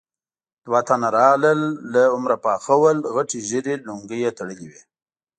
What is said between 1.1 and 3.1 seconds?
راغلل، له عمره پاخه ول،